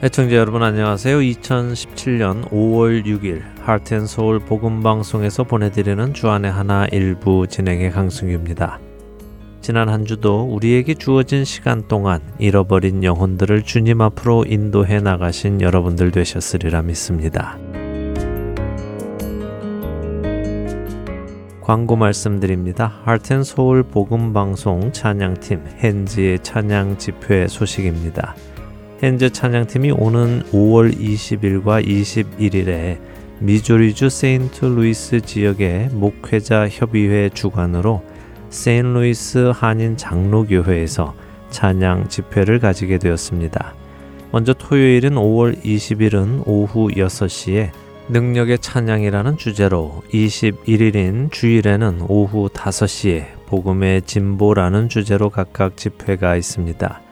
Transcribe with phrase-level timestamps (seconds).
[0.00, 1.18] 애청자 여러분 안녕하세요.
[1.18, 8.78] 2017년 5월 6일 하트앤서울 복음방송에서 보내드리는 주안의 하나 일부 진행의 강승규입니다.
[9.60, 16.82] 지난 한 주도 우리에게 주어진 시간 동안 잃어버린 영혼들을 주님 앞으로 인도해 나가신 여러분들 되셨으리라
[16.82, 17.58] 믿습니다.
[21.60, 23.00] 광고 말씀드립니다.
[23.02, 28.36] 하트앤서울 복음방송 찬양팀 헨지의 찬양 집회 소식입니다.
[29.00, 32.98] 현재 찬양팀이 오는 5월 20일과 21일에
[33.38, 38.02] 미조리주 세인트 루이스 지역의 목회자 협의회 주관으로
[38.50, 41.14] 세인트 루이스 한인 장로교회에서
[41.50, 43.74] 찬양 집회를 가지게 되었습니다.
[44.32, 47.70] 먼저 토요일은 5월 20일은 오후 6시에
[48.08, 57.07] 능력의 찬양이라는 주제로 21일인 주일에는 오후 5시에 복음의 진보라는 주제로 각각 집회가 있습니다.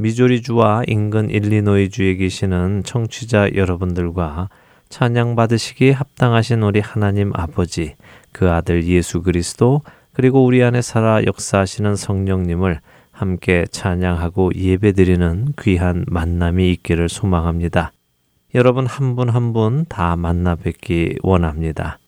[0.03, 4.49] 미조리주와 인근 일리노이주에 계시는 청취자 여러분들과
[4.89, 7.95] 찬양 받으시기에 합당하신 우리 하나님 아버지,
[8.33, 9.81] 그 아들 예수 그리스도,
[10.13, 12.81] 그리고 우리 안에 살아 역사하시는 성령님을
[13.13, 17.93] 함께 찬양하고 예배드리는 귀한 만남이 있기를 소망합니다.
[18.55, 21.99] 여러분 한 분 한 분 다 만나 뵙기 원합니다.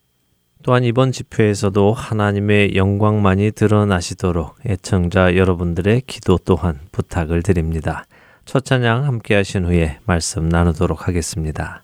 [0.65, 8.07] 또한 이번 집회에서도 하나님의 영광만이 드러나시도록 애청자 여러분들의 기도 또한 부탁을 드립니다.
[8.47, 11.84] 첫 찬양 함께 하신 후에 말씀 나누도록 하겠습니다.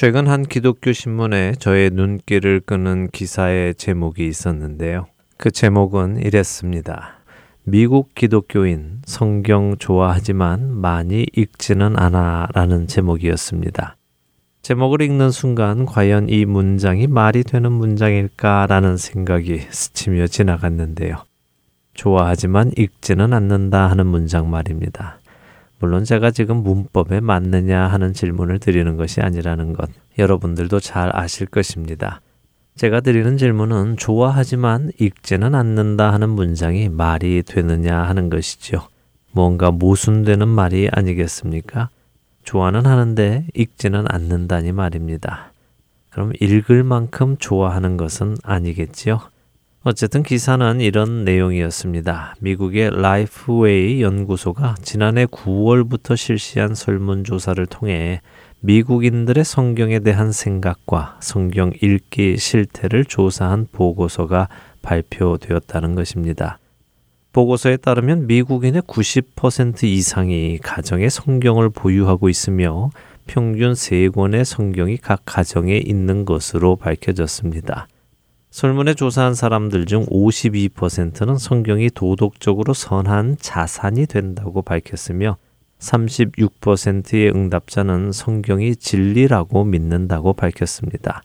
[0.00, 5.04] 최근 한 기독교 신문에 저의 눈길을 끄는 기사의 제목이 있었는데요.
[5.36, 7.18] 그 제목은 이랬습니다.
[7.64, 13.98] 미국 기독교인 성경 좋아하지만 많이 읽지는 않아 라는 제목이었습니다.
[14.62, 21.16] 제목을 읽는 순간 과연 이 문장이 말이 되는 문장일까라는 생각이 스치며 지나갔는데요.
[21.92, 25.19] 좋아하지만 읽지는 않는다 하는 문장 말입니다.
[25.80, 29.88] 물론 제가 지금 문법에 맞느냐 하는 질문을 드리는 것이 아니라는 것
[30.18, 32.20] 여러분들도 잘 아실 것입니다.
[32.76, 38.82] 제가 드리는 질문은 좋아하지만 읽지는 않는다 하는 문장이 말이 되느냐 하는 것이지요.
[39.32, 41.88] 뭔가 모순되는 말이 아니겠습니까?
[42.44, 45.52] 좋아는 하는데 읽지는 않는다니 말입니다.
[46.10, 49.20] 그럼 읽을 만큼 좋아하는 것은 아니겠지요?
[49.82, 52.34] 어쨌든 기사는 이런 내용이었습니다.
[52.40, 58.20] 미국의 LifeWay 연구소가 지난해 9월부터 실시한 설문조사를 통해
[58.60, 64.50] 미국인들의 성경에 대한 생각과 성경 읽기 실태를 조사한 보고서가
[64.82, 66.58] 발표되었다는 것입니다.
[67.32, 72.90] 보고서에 따르면 미국인의 90% 이상이 가정에 성경을 보유하고 있으며
[73.26, 77.88] 평균 3권의 성경이 각 가정에 있는 것으로 밝혀졌습니다.
[78.50, 85.36] 설문에 조사한 사람들 중 52%는 성경이 도덕적으로 선한 자산이 된다고 밝혔으며
[85.78, 91.22] 36%의 응답자는 성경이 진리라고 믿는다고 밝혔습니다.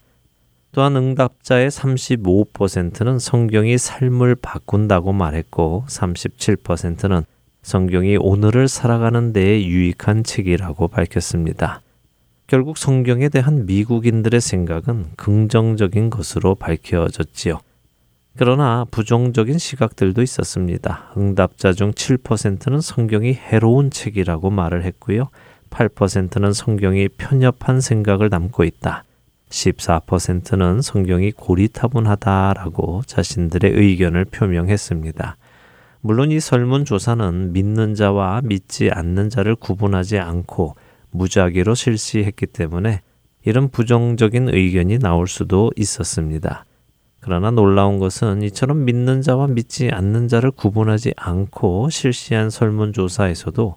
[0.70, 7.24] 또한 응답자의 35%는 성경이 삶을 바꾼다고 말했고 37%는
[7.62, 11.80] 성경이 오늘을 살아가는 데에 유익한 책이라고 밝혔습니다.
[12.46, 17.58] 결국 성경에 대한 미국인들의 생각은 긍정적인 것으로 밝혀졌지요.
[18.36, 21.12] 그러나 부정적인 시각들도 있었습니다.
[21.16, 25.28] 응답자 중 7%는 성경이 해로운 책이라고 말을 했고요.
[25.70, 29.04] 8%는 성경이 편협한 생각을 담고 있다.
[29.48, 35.36] 14%는 성경이 고리타분하다라고 자신들의 의견을 표명했습니다.
[36.00, 40.76] 물론 이 설문조사는 믿는 자와 믿지 않는 자를 구분하지 않고
[41.16, 43.00] 무작위로 실시했기 때문에
[43.44, 46.64] 이런 부정적인 의견이 나올 수도 있었습니다.
[47.20, 53.74] 그러나 놀라운 것은 이처럼 믿는 자와 믿지 않는 자를 구분하지 않고 실시한 설문조사에서도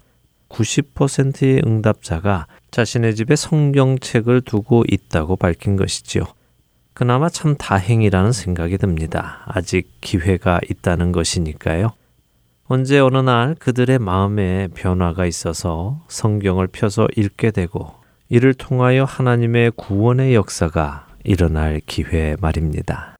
[0.49, 6.23] 90%의 응답자가 자신의 집에 성경책을 두고 있다고 밝힌 것이지요.
[6.93, 9.43] 그나마 참 다행이라는 생각이 듭니다.
[9.45, 11.93] 아직 기회가 있다는 것이니까요.
[12.71, 17.95] 언제 어느 날 그들의 마음에 변화가 있어서 성경을 펴서 읽게 되고
[18.29, 23.15] 이를 통하여 하나님의 구원의 역사가 일어날 기회 말입니다.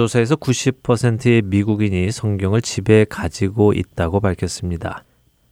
[0.00, 5.04] 조사에서 90%의 미국인이 성경을 집에 가지고 있다고 밝혔습니다.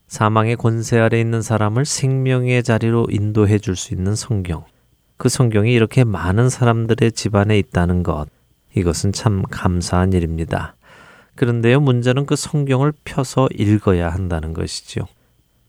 [0.07, 4.65] 사망의 권세 아래 있는 사람을 생명의 자리로 인도해 줄 수 있는 성경.
[5.17, 8.25] 그 성경이 이렇게 많은 사람들의 집안에 있다는 것.
[8.75, 10.75] 이것은 참 감사한 일입니다.
[11.35, 15.05] 그런데요, 문제는 그 성경을 펴서 읽어야 한다는 것이지요.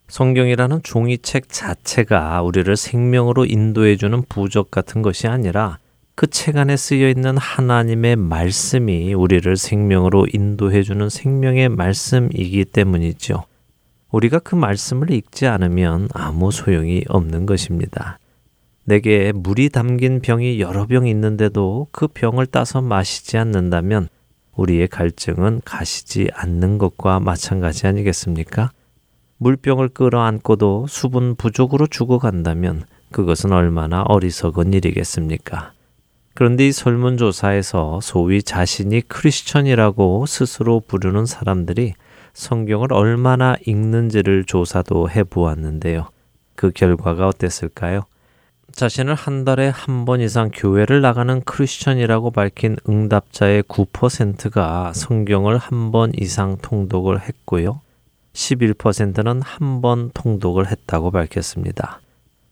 [0.08, 5.78] 성경이라는 종이책 자체가 우리를 생명으로 인도해 주는 부적 같은 것이 아니라
[6.14, 13.44] 그 책 안에 쓰여 있는 하나님의 말씀이 우리를 생명으로 인도해 주는 생명의 말씀이기 때문이죠.
[14.10, 18.18] 우리가 그 말씀을 읽지 않으면 아무 소용이 없는 것입니다.
[18.84, 24.08] 내게 물이 담긴 병이 여러 병 있는데도 그 병을 따서 마시지 않는다면
[24.56, 28.72] 우리의 갈증은 가시지 않는 것과 마찬가지 아니겠습니까?
[29.38, 35.72] 물병을 끌어안고도 수분 부족으로 죽어간다면 그것은 얼마나 어리석은 일이겠습니까?
[36.40, 41.92] 그런데 이 설문조사에서 소위 자신이 크리스천이라고 스스로 부르는 사람들이
[42.32, 46.08] 성경을 얼마나 읽는지를 조사도 해 보았는데요.
[46.56, 48.04] 그 결과가 어땠을까요?
[48.72, 56.10] 자신을 한 달에 한 번 이상 교회를 나가는 크리스천이라고 밝힌 응답자의 9%가 성경을 한 번
[56.18, 57.82] 이상 통독을 했고요.
[58.32, 62.00] 11%는 한 번 통독을 했다고 밝혔습니다.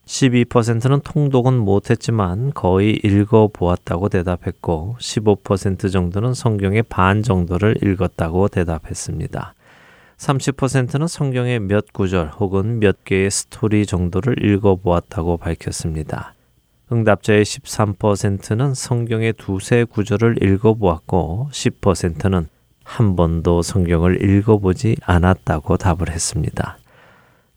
[0.08, 9.54] 12%는 통독은 못했지만 거의 읽어 보았다고 대답했고 15% 정도는 성경의 반 정도를 읽었다고 대답했습니다.
[10.16, 16.32] 30%는 성경의 몇 구절 혹은 몇 개의 스토리 정도를 읽어 보았다고 밝혔습니다.
[16.90, 22.48] 응답자의 13%는 성경의 두세 구절을 읽어 보았고 10%는
[22.82, 26.77] 한 번도 성경을 읽어보지 않았다고 답을 했습니다.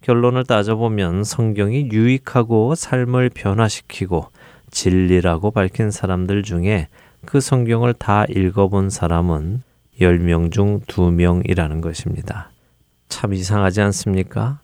[0.01, 4.27] 결론을 따져보면 성경이 유익하고 삶을 변화시키고
[4.71, 6.87] 진리라고 밝힌 사람들 중에
[7.25, 9.61] 그 성경을 다 읽어본 사람은
[9.99, 12.49] 10명 중 2명이라는 것입니다.
[13.09, 14.59] 참 이상하지 않습니까?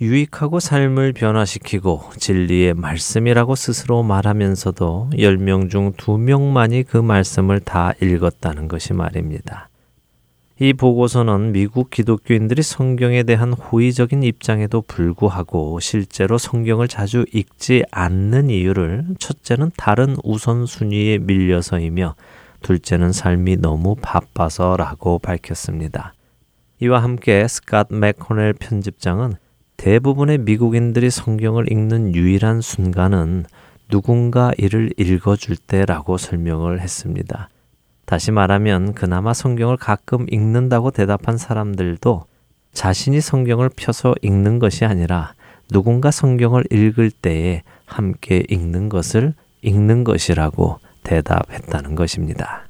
[0.00, 8.92] 유익하고 삶을 변화시키고 진리의 말씀이라고 스스로 말하면서도 10명 중 2명만이 그 말씀을 다 읽었다는 것이
[8.92, 9.68] 말입니다.
[10.58, 19.06] 이 보고서는 미국 기독교인들이 성경에 대한 호의적인 입장에도 불구하고 실제로 성경을 자주 읽지 않는 이유를
[19.18, 22.14] 첫째는 다른 우선순위에 밀려서이며
[22.62, 26.14] 둘째는 삶이 너무 바빠서라고 밝혔습니다.
[26.80, 29.34] 이와 함께 스캇 맥코넬 편집장은
[29.78, 33.46] 대부분의 미국인들이 성경을 읽는 유일한 순간은
[33.88, 37.48] 누군가 이를 읽어줄 때라고 설명을 했습니다.
[38.04, 42.24] 다시 말하면 그나마 성경을 가끔 읽는다고 대답한 사람들도
[42.72, 45.34] 자신이 성경을 펴서 읽는 것이 아니라
[45.70, 52.66] 누군가 성경을 읽을 때에 함께 읽는 것을 읽는 것이라고 대답했다는 것입니다.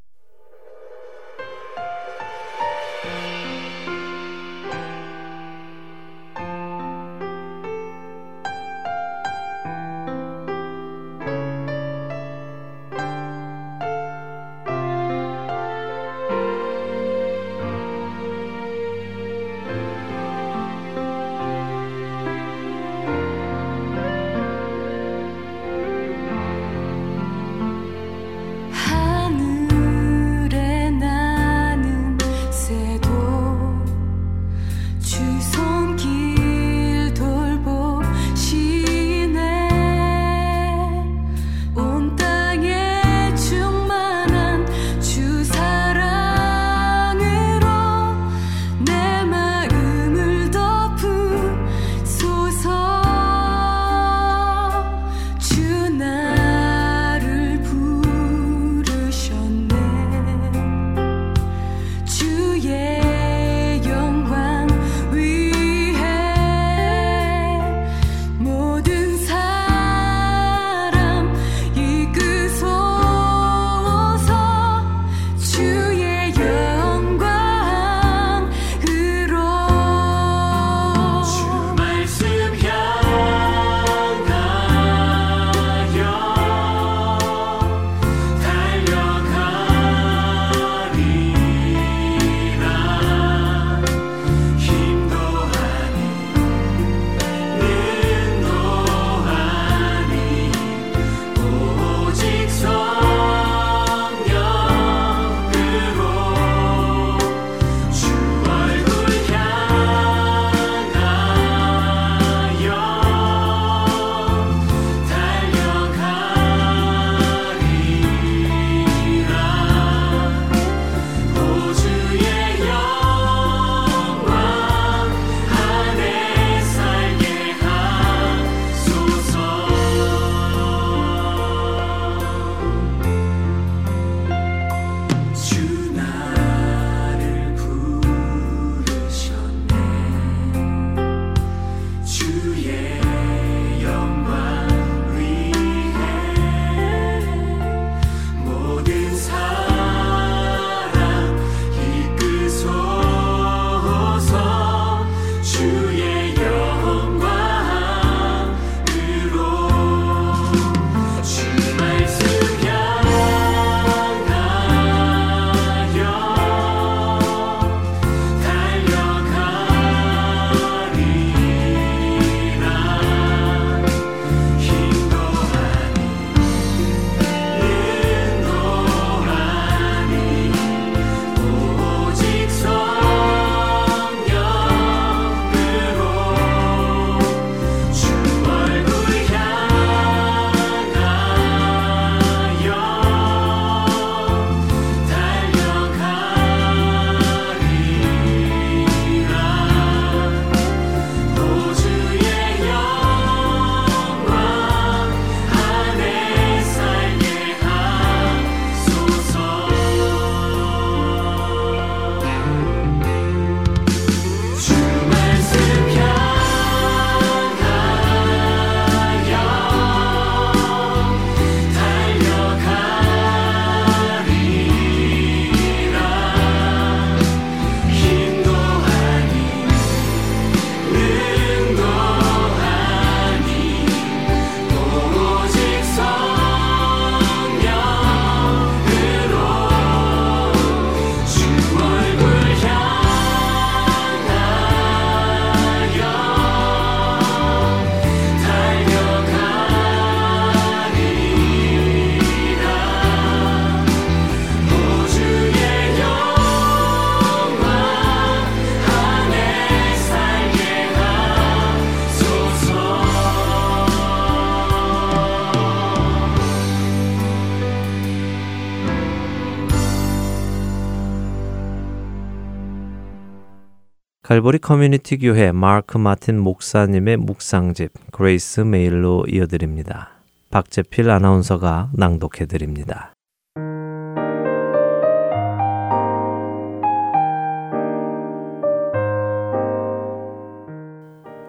[274.32, 280.08] 칼보리 커뮤니티 교회 마크 마틴 목사님의 묵상집 Grace Mail로 이어드립니다.
[280.50, 283.12] 박재필 아나운서가 낭독해 드립니다.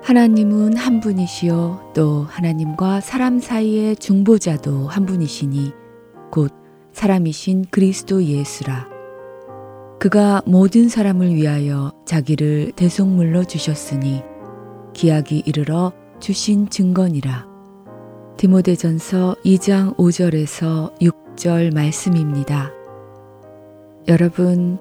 [0.03, 5.71] 하나님은 한 분이시요 또 하나님과 사람 사이의 중보자도 한 분이시니
[6.29, 6.51] 곧
[6.91, 8.92] 사람이신 그리스도 예수라.
[10.03, 14.21] 그가 모든 사람을 위하여 자기를 대속물로 주셨으니
[14.91, 17.47] 기약이 이르러 주신 증거니라.
[18.35, 22.69] 디모데전서 2장 5절에서 6절 말씀입니다.
[24.09, 24.77] 여러분,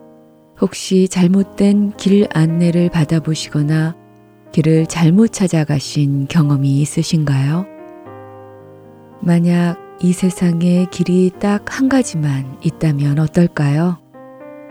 [0.61, 3.95] 혹시 잘못된 길 안내를 받아보시거나
[4.51, 7.65] 길을 잘못 찾아가신 경험이 있으신가요?
[9.21, 14.02] 만약 이 세상에 길이 딱 한 가지만 있다면 어떨까요?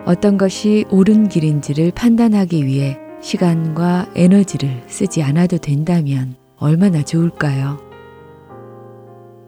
[0.06, 7.78] 어떤 것이 옳은 길인지를 판단하기 위해 시간과 에너지를 쓰지 않아도 된다면 얼마나 좋을까요?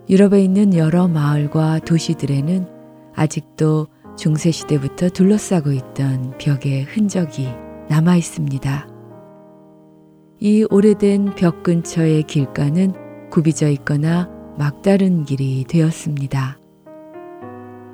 [0.10, 2.68] 유럽에 있는 여러 마을과 도시들에는
[3.16, 7.50] 아직도 중세시대부터 둘러싸고 있던 벽의 흔적이
[7.90, 8.88] 남아 있습니다.
[10.40, 12.94] 이 오래된 벽 근처의 길가는
[13.32, 16.60] 굽이져 있거나 막다른 길이 되었습니다.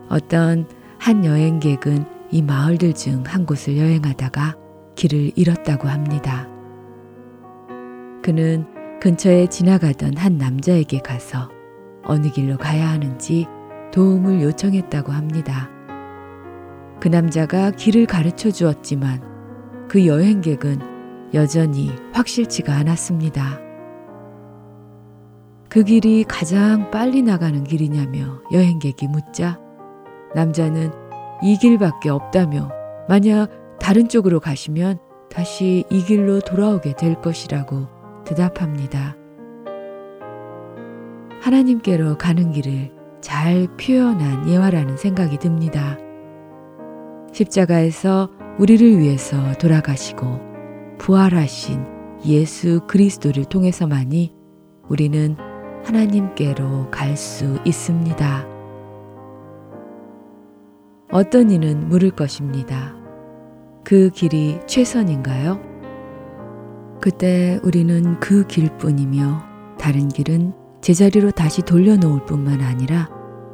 [0.10, 0.68] 어떤
[0.98, 4.56] 한 여행객은 이 마을들 중 한 곳을 여행하다가
[4.96, 6.48] 길을 잃었다고 합니다.
[8.22, 8.66] 그는
[9.02, 11.50] 근처에 지나가던 한 남자에게 가서
[12.04, 13.48] 어느 길로 가야 하는지
[13.92, 15.70] 도움을 요청했다고 합니다.
[17.00, 23.60] 그 남자가 길을 가르쳐 주었지만 그 여행객은 여전히 확실치가 않았습니다.
[25.70, 29.60] 그 길이 가장 빨리 나가는 길이냐며 여행객이 묻자
[30.36, 31.09] 남자는
[31.42, 32.72] 이 길밖에 없다며
[33.08, 33.50] 만약
[33.80, 35.00] 다른 쪽으로 가시면
[35.30, 37.88] 다시 이 길로 돌아오게 될 것이라고
[38.26, 39.16] 대답합니다.
[41.42, 45.98] 하나님께로 가는 길을 잘 표현한 예화라는 생각이 듭니다.
[47.32, 51.86] 십자가에서 우리를 위해서 돌아가시고 부활하신
[52.26, 54.34] 예수 그리스도를 통해서만이
[54.90, 55.38] 우리는
[55.86, 58.59] 하나님께로 갈 수 있습니다.
[61.12, 62.96] 어떤 이는 물을 것입니다.
[63.84, 65.60] 그 길이 최선인가요?
[67.02, 69.44] 그때 우리는 그 길뿐이며
[69.80, 73.10] 다른 길은 제자리로 다시 돌려놓을 뿐만 아니라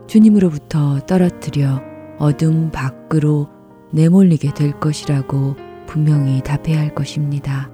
[0.07, 1.81] 주님으로부터 떨어뜨려
[2.17, 3.47] 어둠 밖으로
[3.91, 5.55] 내몰리게 될 것이라고
[5.87, 7.69] 분명히 답해야 할 것입니다.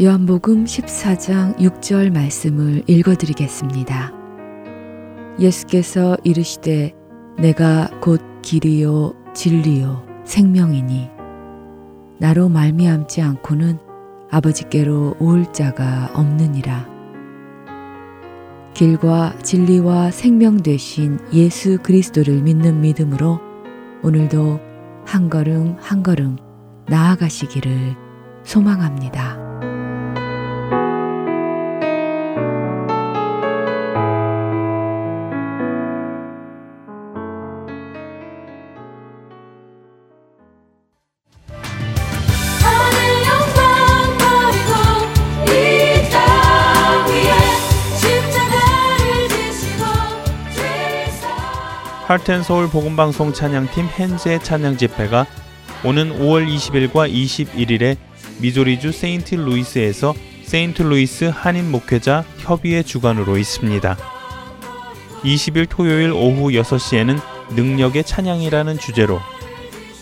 [0.00, 4.12] 요한복음 14장 6절 말씀을 읽어드리겠습니다.
[5.40, 7.01] 예수께서 이르시되
[7.38, 11.10] 내가 곧 길이요 진리요 생명이니
[12.18, 13.78] 나로 말미암지 않고는
[14.30, 16.88] 아버지께로 올 자가 없느니라.
[18.74, 23.40] 길과 진리와 생명 되신 예수 그리스도를 믿는 믿음으로
[24.02, 24.60] 오늘도
[25.04, 26.38] 한 걸음 한 걸음
[26.88, 27.94] 나아가시기를
[28.44, 29.51] 소망합니다.
[52.12, 55.24] Heart and Soul 복음방송 찬양팀 헨즈의 찬양 집회가
[55.82, 57.96] 오는 5월 20일과 21일에
[58.42, 60.12] 미조리주 세인트 루이스에서
[60.44, 63.96] 세인트 루이스 한인 목회자 협의회 주관으로 있습니다.
[65.22, 67.18] 20일 토요일 오후 6시에는
[67.56, 69.18] 능력의 찬양이라는 주제로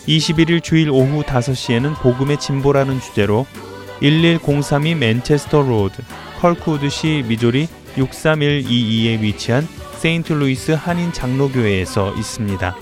[0.05, 3.45] 21일 주일 오후 5시에는 복음의 진보라는 주제로
[4.01, 6.03] 11032 맨체스터 Road
[6.41, 9.65] 컬크우드시 미조리 63122에 위치한
[10.01, 12.75] 세인트루이스 한인 장로교회에서 있습니다.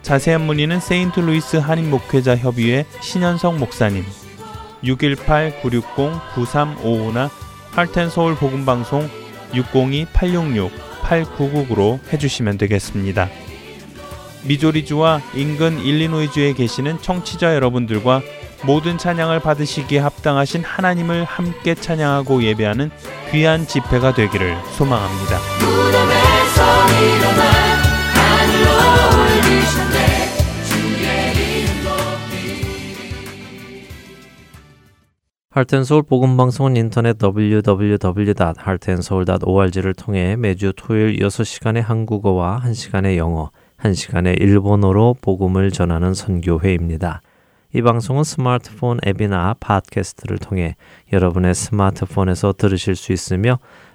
[0.00, 4.02] 자세한 문의는 세인트루이스 한인 목회자 협의회 신현성 목사님
[4.82, 7.28] 618-960-9355나
[7.72, 9.10] 하트앤서울 복음 방송
[9.52, 13.28] 602-866-8999로 해주시면 되겠습니다.
[14.44, 18.22] 미조리주와 인근 일리노이주에 계시는 청취자 여러분들과
[18.64, 22.90] 모든 찬양을 받으시기에 합당하신 하나님을 함께 찬양하고 예배하는
[23.32, 26.21] 귀한 집회가 되기를 소망합니다.
[35.54, 46.14] 할텐서울 복음방송은 인터넷 www.할텐서울.org를 통해 매주 토요일 6시간의 한국어와 1시간의 영어, 1시간의 일본어로 복음을 전하는
[46.14, 47.20] 선교회입니다.
[47.74, 50.74] 이 방송은 스마트폰 앱이나 팟캐스트를 통해
[51.12, 53.58] 여러분의 스마트폰에서 들으실 수 있으며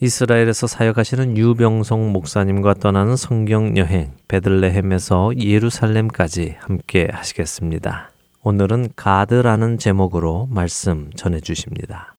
[0.00, 8.12] 이스라엘에서 사역하시는 유병성 목사님과 떠나는 성경 여행 베들레헴에서 예루살렘까지 함께 하시겠습니다.
[8.42, 12.14] 오늘은 가드라는 제목으로 말씀 전해 주십니다.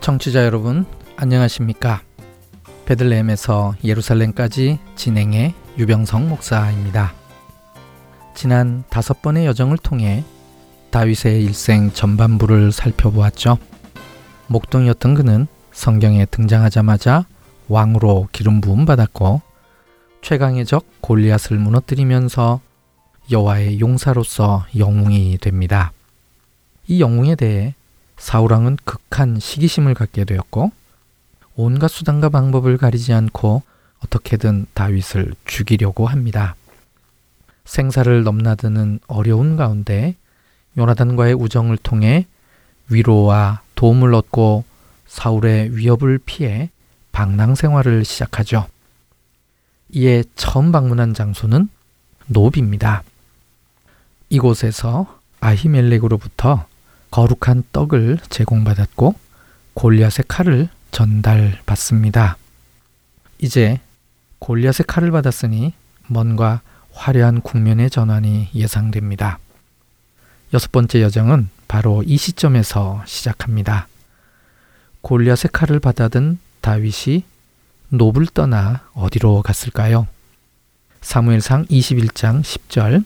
[0.00, 2.02] 청취자 여러분 안녕하십니까?
[2.84, 7.25] 베들레헴에서 예루살렘까지 진행해 유병성 목사입니다.
[8.36, 10.22] 지난 다섯 번의 여정을 통해
[10.90, 13.56] 다윗의 일생 전반부를 살펴보았죠.
[14.48, 17.24] 목동이었던 그는 성경에 등장하자마자
[17.68, 19.40] 왕으로 기름 부음 받았고
[20.20, 22.60] 최강의 적 골리앗을 무너뜨리면서
[23.30, 25.92] 여호와의 용사로서 영웅이 됩니다.
[26.86, 27.74] 이 영웅에 대해
[28.18, 30.72] 사울 왕은 극한 시기심을 갖게 되었고
[31.54, 33.62] 온갖 수단과 방법을 가리지 않고
[34.04, 36.54] 어떻게든 다윗을 죽이려고 합니다.
[37.66, 40.14] 생사를 넘나드는 어려운 가운데
[40.78, 42.26] 요나단과의 우정을 통해
[42.88, 44.64] 위로와 도움을 얻고
[45.06, 46.70] 사울의 위협을 피해
[47.12, 48.66] 방랑 생활을 시작하죠.
[49.90, 51.68] 이에 처음 방문한 장소는
[52.26, 53.02] 노비입니다.
[54.28, 56.66] 이곳에서 아히멜렉으로부터
[57.10, 59.14] 거룩한 떡을 제공받았고
[59.74, 62.36] 골리앗의 칼을 전달받습니다.
[63.38, 63.80] 이제
[64.38, 65.72] 골리앗의 칼을 받았으니
[66.08, 66.60] 뭔가
[66.96, 69.38] 화려한 국면의 전환이 예상됩니다.
[70.54, 73.86] 여섯 번째 여정은 바로 이 시점에서 시작합니다.
[75.02, 77.24] 골리앗의 칼을 받아든 다윗이
[77.90, 80.08] 노을 떠나 어디로 갔을까요?
[81.02, 83.04] 사무엘상 21장 10절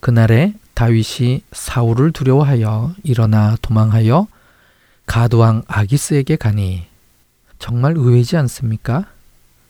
[0.00, 4.28] 그날에 다윗이 사울을 두려워하여 일어나 도망하여
[5.06, 6.86] 가드왕 아기스에게 가니
[7.58, 9.06] 정말 의외지 않습니까?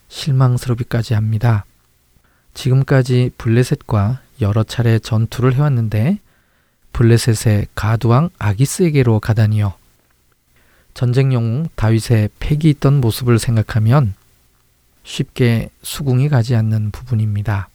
[0.09, 1.65] 실망스럽기까지 합니다.
[2.53, 6.19] 지금까지 블레셋과 여러 차례 전투를 해왔는데
[6.93, 9.73] 블레셋의 가두왕 아기스에게로 가다니요.
[10.93, 14.13] 전쟁 영웅 다윗의 패기 있던 모습을 생각하면
[15.03, 17.69] 쉽게 수긍이 가지 않는 부분입니다.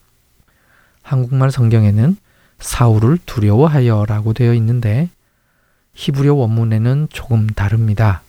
[1.02, 2.16] 한국말 성경에는
[2.60, 5.08] 사울을 두려워하여 라고 되어 있는데
[5.94, 8.22] 히브리어 원문에는 조금 다릅니다.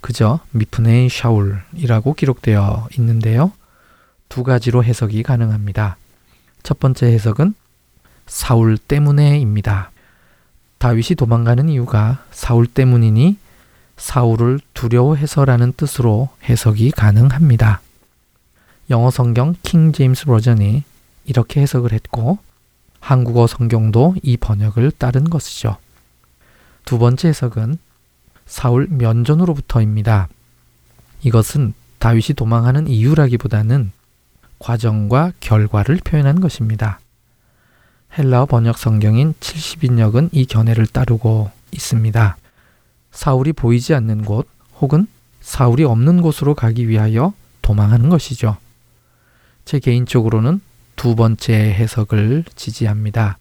[0.00, 3.52] 그저 미프네이 샤울이라고 기록되어 있는데요.
[4.30, 5.98] 두 가지로 해석이 가능합니다.
[6.62, 7.52] 첫 번째 해석은
[8.26, 9.90] 사울 때문에입니다.
[10.78, 13.36] 다윗이 도망가는 이유가 사울 때문이니
[13.98, 17.82] 사울을 두려워해서라는 뜻으로 해석이 가능합니다.
[18.88, 20.84] 영어 성경 킹 제임스 버전이
[21.26, 22.38] 이렇게 해석을 했고
[23.00, 25.76] 한국어 성경도 이 번역을 따른 것이죠.
[26.84, 27.78] 두 번째 해석은
[28.46, 30.28] 사울 면전으로부터입니다.
[31.22, 33.92] 이것은 다윗이 도망하는 이유라기보다는
[34.60, 37.00] 과정과 결과를 표현한 것입니다.
[38.16, 42.36] 헬라어 번역 성경인 70인역은 이 견해를 따르고 있습니다.
[43.10, 44.46] 사울이 보이지 않는 곳
[44.80, 45.06] 혹은
[45.40, 48.56] 사울이 없는 곳으로 가기 위하여 도망하는 것이죠.
[49.64, 50.60] 제 개인적으로는
[50.96, 53.38] 두 번째 해석을 지지합니다.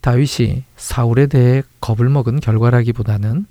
[0.00, 3.46] 다윗이 사울에 대해 겁을 먹은 결과라기보다는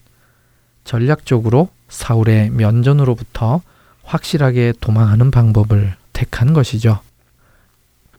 [0.83, 3.61] 전략적으로 사울의 면전으로부터
[4.03, 7.01] 확실하게 도망하는 방법을 택한 것이죠.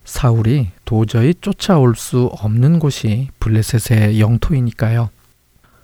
[0.05, 5.09] 사울이 도저히 쫓아올 수 없는 곳이 블레셋의 영토이니까요.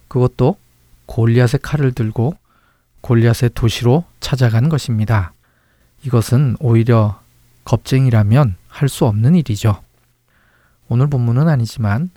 [0.09, 0.57] 그것도
[1.07, 2.35] 골리앗의 칼을 들고
[3.01, 5.33] 골리앗의 도시로 찾아간 것입니다.
[6.05, 7.21] 이것은 오히려
[7.65, 9.81] 겁쟁이라면 할 수 없는 일이죠.
[10.89, 12.11] 오늘 본문은 아니지만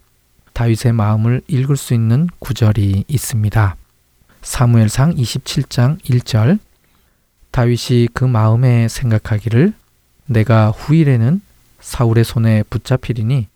[0.53, 3.75] 다윗의 마음을 읽을 수 있는 구절이 있습니다.
[4.41, 6.59] 사무엘상 27장 1절
[7.51, 9.73] 다윗이 그 마음에 생각하기를
[10.25, 11.41] 내가 후일에는
[11.79, 13.47] 사울의 손에 붙잡히리니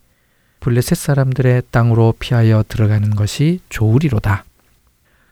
[0.60, 4.44] 블레셋 사람들의 땅으로 피하여 들어가는 것이 좋으리로다.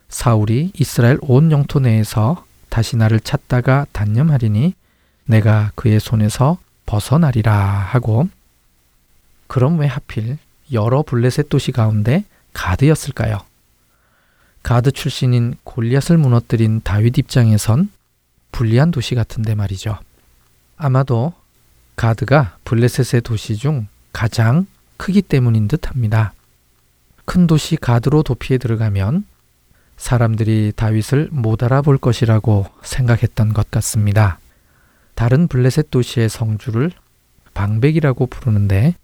[0.07, 4.73] 사울이 이스라엘 온 영토 내에서 다시 나를 찾다가 단념하리니
[5.25, 8.29] 내가 그의 손에서 벗어나리라 하고
[9.47, 10.37] 그럼 왜 하필
[10.71, 13.39] 여러 블레셋 도시 가운데 가드였을까요?
[14.63, 17.91] 가드 출신인 골리앗을 무너뜨린 다윗 입장에선
[18.51, 19.99] 불리한 도시 같은데 말이죠.
[20.77, 21.33] 아마도
[21.95, 24.65] 가드가 블레셋의 도시 중 가장
[24.97, 26.33] 크기 때문인 듯 합니다.
[27.25, 29.25] 큰 도시 가드로 도피해 들어가면
[29.97, 34.39] 사람들이 다윗을 못 알아볼 것이라고 생각했던 것 같습니다.
[35.15, 36.91] 다른 블레셋 도시의 성주를
[37.53, 38.95] 방백이라고 부르는데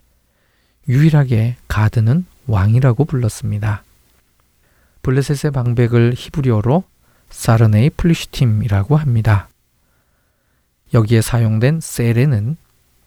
[0.90, 3.84] 유일하게 가드는 왕이라고 불렀습니다.
[5.04, 6.84] 블레셋의 방백을 히브리어로
[7.30, 9.48] סרני פלשתים이라고 합니다.
[10.94, 12.58] 여기에 사용된 סרן은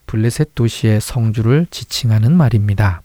[0.07, 3.01] 블레셋 도시의 성주를 지칭하는 말입니다.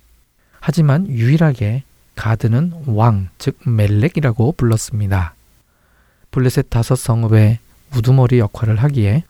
[0.60, 1.82] 하지만 유일하게
[2.16, 5.34] 가드는 왕, 즉 멜렉이라고 불렀습니다.
[6.30, 7.58] 블레셋 다섯 성읍의
[7.96, 9.24] 우두머리 역할을 하기에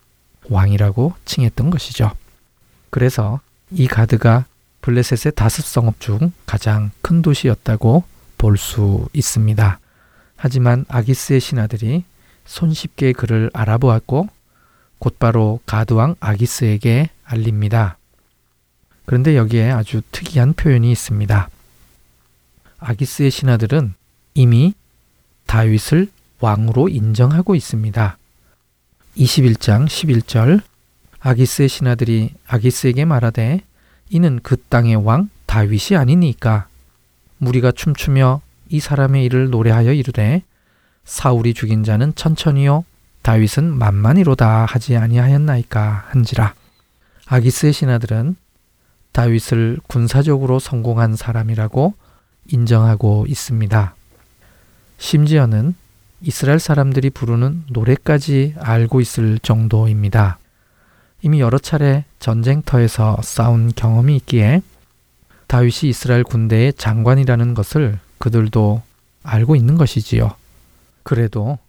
[0.48, 2.12] 왕이라고 칭했던 것이죠.
[2.90, 4.46] 그래서 이 가드가
[4.82, 8.04] 블레셋의 다섯 성읍 중 가장 큰 도시였다고
[8.38, 9.78] 볼 수 있습니다.
[10.36, 12.04] 하지만 아기스의 신하들이
[12.46, 14.28] 손쉽게 그를 알아보았고
[15.00, 17.96] 곧바로 가드왕 아기스에게 알립니다.
[19.06, 21.48] 그런데 여기에 아주 특이한 표현이 있습니다.
[22.78, 23.94] 아기스의 신하들은
[24.34, 24.74] 이미
[25.46, 26.08] 다윗을
[26.38, 28.16] 왕으로 인정하고 있습니다.
[29.16, 30.60] 21장 11절
[31.18, 33.62] 아기스의 신하들이 아기스에게 말하되
[34.10, 36.68] 이는 그 땅의 왕 다윗이 아니니까
[37.38, 40.42] 무리가 춤추며 이 사람의 일을 노래하여 이르되
[41.04, 42.84] 사울이 죽인 자는 천천히요
[43.31, 46.53] 다윗은 만만히로다 하지 아니하였나이까 한지라
[47.27, 48.35] 아기스의 신하들은
[49.12, 51.95] 다윗을 군사적으로 성공한 사람이라고
[52.49, 53.95] 인정하고 있습니다.
[54.99, 55.77] 심지어는
[56.23, 60.40] 이스라엘 사람들이 부르는 노래까지 알고 있을 정도입니다.
[61.23, 64.61] 이미 여러 차례 전쟁터에서 싸운 경험이 있기에
[65.47, 68.83] 다윗이 이스라엘 군대의 장관이라는 것을 그들도
[69.23, 70.33] 알고 있는 것이지요.
[71.05, 71.61] 그래도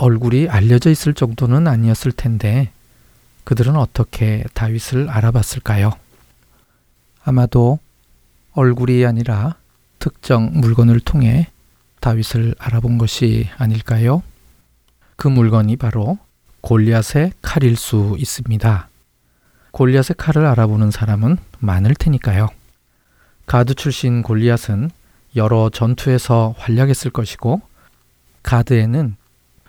[0.00, 2.70] 얼굴이 알려져 있을 정도는 아니었을 텐데
[3.44, 5.92] 그들은 어떻게 다윗을 알아봤을까요?
[7.22, 7.78] 아마도
[8.52, 9.56] 얼굴이 아니라
[9.98, 11.48] 특정 물건을 통해
[12.00, 14.22] 다윗을 알아본 것이 아닐까요?
[15.16, 16.18] 그 물건이 바로
[16.62, 18.88] 골리앗의 칼일 수 있습니다.
[19.72, 22.48] 골리앗의 칼을 알아보는 사람은 많을 테니까요.
[23.44, 24.90] 가드 출신 골리앗은
[25.36, 27.60] 여러 전투에서 활약했을 것이고
[28.42, 29.19] 가드에는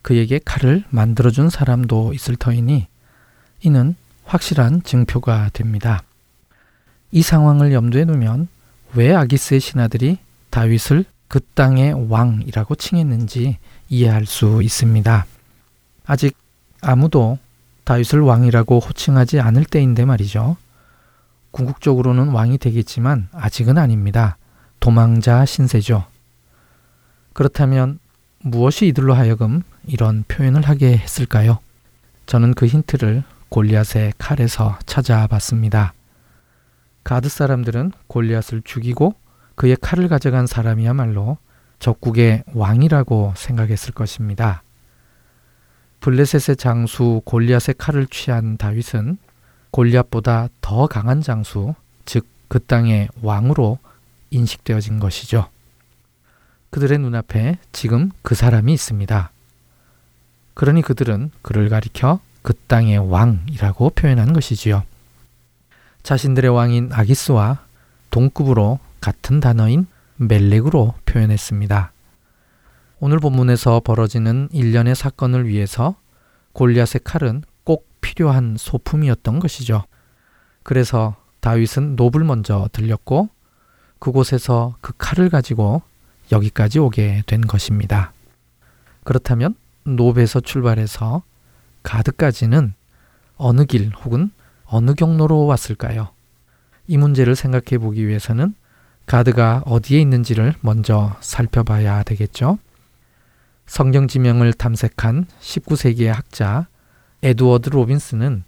[0.01, 2.87] 그에게 칼을 만들어준 사람도 있을 터이니
[3.61, 6.03] 이는 확실한 증표가 됩니다.
[7.11, 8.47] 이 상황을 염두에 두면
[8.93, 10.17] 왜 아기스의 신하들이
[10.49, 13.57] 다윗을 그 땅의 왕이라고 칭했는지
[13.89, 15.25] 이해할 수 있습니다.
[16.05, 16.35] 아직
[16.81, 17.37] 아무도
[17.83, 20.57] 다윗을 왕이라고 호칭하지 않을 때인데 말이죠.
[21.51, 24.37] 궁극적으로는 왕이 되겠지만 아직은 아닙니다.
[24.79, 26.05] 도망자 신세죠.
[27.33, 27.99] 그렇다면
[28.39, 31.59] 무엇이 이들로 하여금 이런 표현을 하게 했을까요?
[32.25, 35.93] 저는 그 힌트를 골리앗의 칼에서 찾아봤습니다.
[37.03, 39.15] 가드 사람들은 골리앗을 죽이고
[39.55, 41.37] 그의 칼을 가져간 사람이야말로
[41.79, 44.63] 적국의 왕이라고 생각했을 것입니다.
[45.99, 49.17] 블레셋의 장수 골리앗의 칼을 취한 다윗은
[49.71, 51.73] 골리앗보다 더 강한 장수,
[52.05, 53.79] 즉 그 땅의 왕으로
[54.31, 55.47] 인식되어진 것이죠.
[56.69, 59.31] 그들의 눈앞에 지금 그 사람이 있습니다.
[60.61, 64.83] 그러니 그들은 그를 가리켜 그 땅의 왕이라고 표현한 것이지요.
[66.03, 67.65] 자신들의 왕인 아기스와
[68.11, 69.87] 동급으로 같은 단어인
[70.17, 71.91] 멜렉으로 표현했습니다.
[72.99, 75.95] 오늘 본문에서 벌어지는 일련의 사건을 위해서
[76.53, 79.85] 골리앗의 칼은 꼭 필요한 소품이었던 것이죠.
[80.61, 83.29] 그래서 다윗은 노을 먼저 들렸고
[83.97, 85.81] 그곳에서 그 칼을 가지고
[86.31, 88.13] 여기까지 오게 된 것입니다.
[89.03, 91.23] 그렇다면 노브에서 출발해서
[91.83, 92.73] 가드까지는
[93.37, 94.31] 어느 길 혹은
[94.65, 96.09] 어느 경로로 왔을까요?
[96.87, 98.53] 이 문제를 생각해 보기 위해서는
[99.05, 102.59] 가드가 어디에 있는지를 먼저 살펴봐야 되겠죠.
[103.65, 106.67] 성경 지명을 탐색한 19세기의 학자
[107.23, 108.43] 에드워드 로빈스는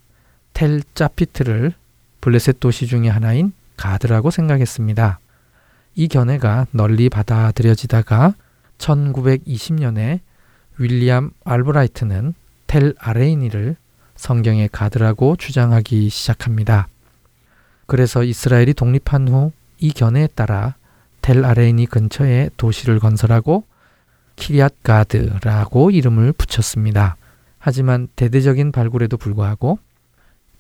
[0.54, 1.74] 텔 짜피트를
[2.22, 5.20] 블레셋 도시 중의 하나인 가드라고 생각했습니다.
[5.96, 8.34] 이 견해가 널리 받아들여지다가
[8.78, 10.20] 1920년에
[10.78, 12.34] 윌리엄 알브라이트는
[12.68, 13.76] 텔 아레이니를
[14.16, 16.88] 성경의 가드라고 주장하기 시작합니다.
[17.86, 19.52] 그래서 이스라엘이 독립한 후
[19.84, 20.76] 이 견해에 따라
[21.22, 23.66] 텔 아레이니 근처에 도시를 건설하고
[24.38, 27.18] 키리앗 가드라고 이름을 붙였습니다.
[27.60, 29.80] 하지만 대대적인 발굴에도 불구하고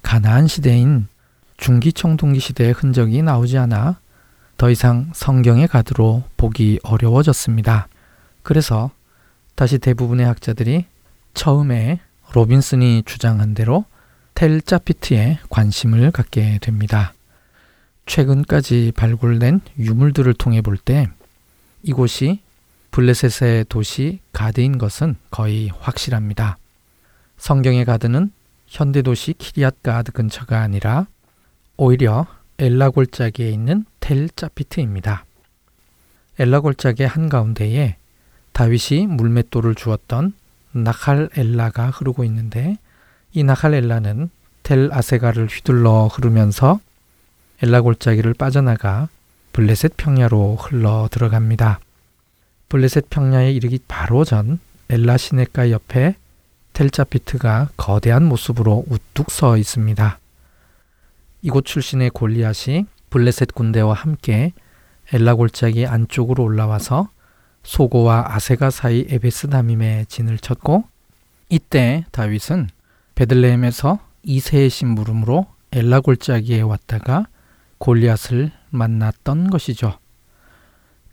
[0.01, 1.07] 가나안 시대인
[1.55, 3.99] 중기 청동기 시대의 흔적이 나오지 않아
[4.57, 7.87] 더 이상 성경의 가드로 보기 어려워졌습니다.
[8.41, 8.91] 그래서
[9.63, 10.83] 다시 대부분의 학자들이
[11.33, 12.01] 처음에
[12.33, 13.85] 로빈슨이 주장한 대로
[14.35, 17.13] 텔 짜피트에 관심을 갖게 됩니다.
[18.05, 21.07] 최근까지 발굴된 유물들을 통해 볼 때
[21.81, 22.41] 이곳이
[22.91, 26.57] 블레셋의 도시 가드인 것은 거의 확실합니다.
[27.37, 28.33] 성경의 가드는
[28.67, 31.07] 현대 도시 키리앗 가드 근처가 아니라
[31.77, 32.27] 오히려
[32.59, 35.23] 엘라 골짜기에 있는 텔 짜피트입니다.
[36.37, 37.95] 엘라 골짜기 한가운데에
[38.53, 40.33] 다윗이 물맷돌을 주었던
[40.71, 42.77] 나칼 엘라가 흐르고 있는데
[43.33, 44.29] 이 나칼 엘라는
[44.63, 46.79] 텔 아세가를 휘둘러 흐르면서
[47.61, 49.09] 엘라 골짜기를 빠져나가
[49.51, 51.79] 블레셋 평야로 흘러 들어갑니다.
[52.69, 56.15] 블레셋 평야에 이르기 바로 전 엘라 시내가 옆에
[56.73, 60.19] 텔자피트가 거대한 모습으로 우뚝 서 있습니다.
[61.43, 64.53] 이곳 출신의 골리앗이 블레셋 군대와 함께
[65.11, 67.09] 엘라 골짜기 안쪽으로 올라와서
[67.63, 70.83] 소고와 아세가 사이 에베스 다밈에 진을 쳤고
[71.49, 72.69] 이때 다윗은
[73.15, 77.25] 베들레헴에서 이세의 심부름으로 엘라 골짜기에 왔다가
[77.77, 79.97] 골리앗을 만났던 것이죠.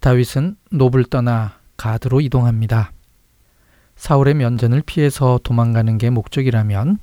[0.00, 2.92] 다윗은 노블 떠나 가드로 이동합니다.
[3.96, 6.98] 사울의 면전을 피해서 도망가는 게 목적이라면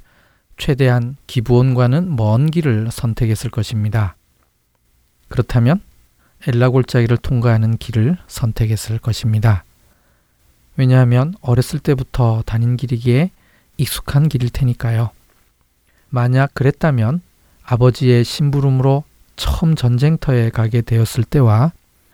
[0.58, 4.16] 최대한 기부원과는 먼 길을 선택했을 것입니다.
[5.28, 5.82] 그렇다면
[6.46, 9.64] 엘라 골짜기를 통과하는 길을 선택했을 것입니다.
[10.76, 13.32] 왜냐하면 어렸을 때부터 다닌 길이기에
[13.78, 15.10] 익숙한 길일 테니까요.
[16.10, 17.22] 만약 그랬다면
[17.64, 19.04] 아버지의 심부름으로
[19.36, 21.72] 처음 전쟁터에 가게 되었을 때와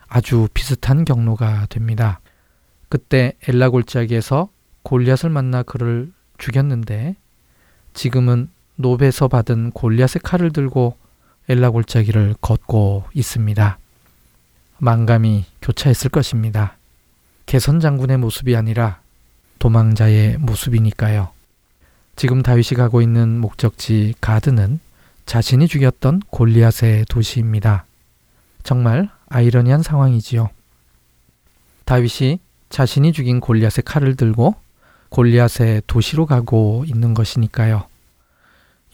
[0.07, 2.19] 아주 비슷한 경로가 됩니다.
[2.89, 4.49] 그때 엘라 골짜기에서
[4.83, 7.15] 골리앗을 만나 그를 죽였는데
[7.93, 10.97] 지금은 노베에서 받은 골리앗의 칼을 들고
[11.49, 13.77] 엘라 골짜기를 걷고 있습니다.
[14.83, 16.75] 망감이 교차했을 것입니다.
[17.45, 18.99] 개선 장군의 모습이 아니라
[19.59, 21.29] 도망자의 모습이니까요.
[22.17, 24.81] 지금 다윗이 가고 있는 목적지 가드는
[25.25, 27.85] 자신이 죽였던 골리앗의 도시입니다.
[28.63, 30.49] 정말 아이러니한 상황이지요.
[31.85, 34.55] 다윗이 자신이 죽인 골리앗의 칼을 들고
[35.09, 37.87] 골리앗의 도시로 가고 있는 것이니까요.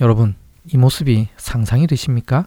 [0.01, 0.35] 여러분,
[0.71, 2.45] 이 모습이 상상이 되십니까?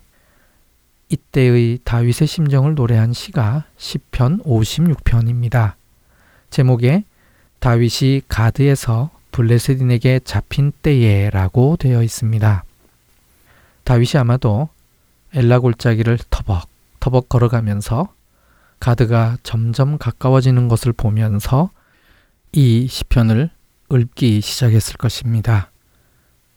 [1.13, 5.75] 이때의 다윗의 심정을 노래한 시가 시편 56편입니다.
[6.49, 7.05] 제목에
[7.61, 12.65] 다윗이 가드에서 블레셋인에게 잡힌 때에 라고 되어 있습니다.
[13.85, 14.71] 다윗이 아마도
[15.35, 18.13] 엘라 골짜기를 터벅 터벅 걸어가면서
[18.81, 21.71] 가드가 점점 가까워지는 것을 보면서
[22.53, 23.51] 이 시편을
[23.93, 25.71] 읊기 시작했을 것입니다.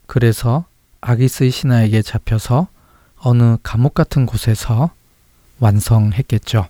[0.07, 0.65] 그래서
[1.01, 2.67] 아기스의 신하에게 잡혀서
[3.27, 4.91] 어느 감옥 같은 곳에서
[5.59, 6.67] 완성했겠죠.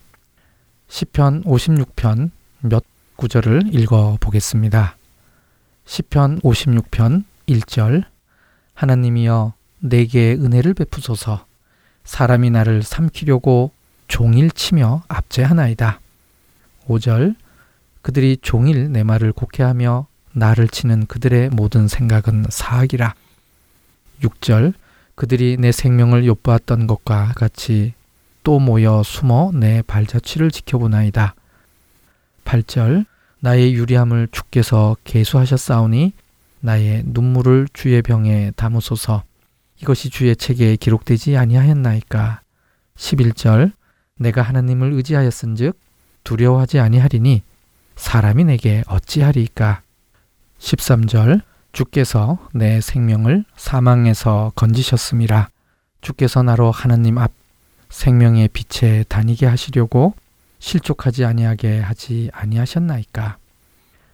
[0.87, 2.29] 시편 56편
[2.61, 2.85] 몇
[3.17, 4.95] 구절을 읽어 보겠습니다.
[5.83, 8.05] 시편 56편 1절
[8.73, 11.45] 하나님이여 내게 은혜를 베푸소서
[12.05, 13.71] 사람이 나를 삼키려고
[14.07, 15.99] 종일 치며 압제하나이다.
[16.87, 17.35] 5절
[18.01, 23.13] 그들이 종일 내 말을 곡해하며 나를 치는 그들의 모든 생각은 사악이라.
[24.21, 24.73] 6절
[25.15, 27.93] 그들이 내 생명을 엿보았던 것과 같이
[28.43, 31.35] 또 모여 숨어 내 발자취를 지켜보나이다.
[32.43, 33.05] 8절
[33.39, 36.13] 나의 유리함을 주께서 계수하셨사오니
[36.59, 39.23] 나의 눈물을 주의 병에 담으소서.
[39.81, 42.41] 이것이 주의 책에 기록되지 아니하였나이까.
[42.97, 43.71] 11절
[44.17, 45.77] 내가 하나님을 의지하였은즉
[46.23, 47.41] 두려워하지 아니하리니
[47.95, 49.81] 사람이 내게 어찌하리이까.
[50.59, 51.41] 13절
[51.75, 55.49] 주께서 내 생명을 사망에서 건지셨음이라.
[55.99, 57.31] 주께서 나로 하나님 앞
[57.89, 60.13] 생명의 빛에 다니게 하시려고
[60.59, 63.35] 실족하지 아니하게 하지 아니하셨나이까.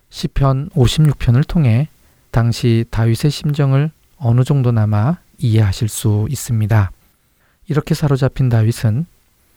[0.09, 1.87] 시편 56편을 통해
[2.31, 6.91] 당시 다윗의 심정을 어느 정도나마 이해하실 수 있습니다.
[7.67, 9.05] 이렇게 사로잡힌 다윗은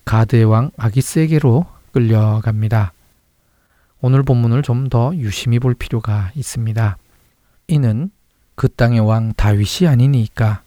[0.05, 2.93] 가드의 왕 아기스에게로 끌려갑니다.
[4.01, 6.97] 오늘 본문을 좀 더 유심히 볼 필요가 있습니다.
[7.67, 8.11] 이는
[8.55, 10.61] 그 땅의 왕 다윗이 아니니까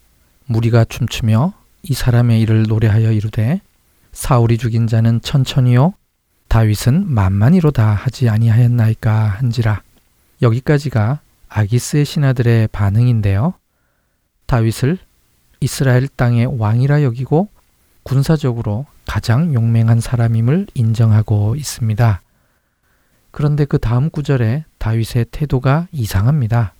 [0.45, 3.61] 무리가 춤추며 이 사람의 일을 노래하여 이르되
[4.11, 5.93] 사울이 죽인 자는 천천히요
[6.47, 9.81] 다윗은 만만히로다 하지 아니하였나이까 한지라
[10.41, 13.53] 여기까지가 아기스의 신하들의 반응인데요.
[14.45, 14.97] 다윗을
[15.59, 17.49] 이스라엘 땅의 왕이라 여기고
[18.03, 22.21] 군사적으로 가장 용맹한 사람임을 인정하고 있습니다.
[23.31, 26.73] 그런데 그 다음 구절에 다윗의 태도가 이상합니다.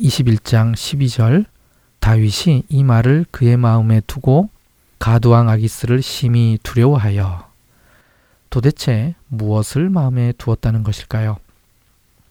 [0.00, 1.46] 21장 12절
[2.00, 4.50] 다윗이 이 말을 그의 마음에 두고
[4.98, 7.50] 가두왕 아기스를 심히 두려워하여
[8.50, 11.38] 도대체 무엇을 마음에 두었다는 것일까요?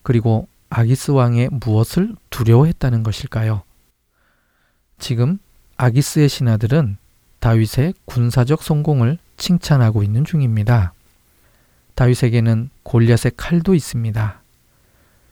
[0.01, 3.63] 그리고 아기스 왕의 무엇을 두려워했다는 것일까요?
[4.97, 5.39] 지금
[5.77, 6.97] 아기스의 신하들은
[7.39, 10.93] 다윗의 군사적 성공을 칭찬하고 있는 중입니다.
[11.95, 14.41] 다윗에게는 골리앗의 칼도 있습니다.